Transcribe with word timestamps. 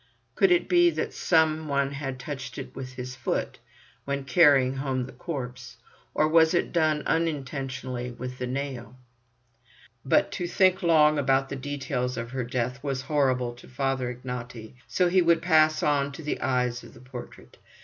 Could 0.33 0.51
it 0.51 0.67
be 0.67 0.89
that 0.89 1.13
some 1.13 1.67
one 1.67 1.91
had 1.91 2.17
touched 2.19 2.57
it 2.57 2.75
with 2.75 2.93
his 2.93 3.15
foot 3.15 3.59
when 4.03 4.23
carrying 4.23 4.77
home 4.77 5.05
the 5.05 5.11
corpse; 5.11 5.77
or 6.15 6.27
was 6.27 6.55
it 6.55 6.73
done 6.73 7.03
unintentionally 7.05 8.09
with 8.09 8.39
the 8.39 8.47
nail? 8.47 8.95
But 10.03 10.31
to 10.31 10.47
think 10.47 10.81
long 10.81 11.19
about 11.19 11.49
the 11.49 11.55
details 11.55 12.17
of 12.17 12.31
her 12.31 12.43
death 12.43 12.83
was 12.83 13.01
horrible 13.03 13.53
to 13.53 13.67
Father 13.67 14.11
Ignaty, 14.11 14.73
so 14.87 15.07
he 15.07 15.21
would 15.21 15.39
pass 15.39 15.83
on 15.83 16.11
to 16.13 16.23
the 16.23 16.41
eyes 16.41 16.81
of 16.83 16.95
the 16.95 16.99
portrait. 17.01 17.59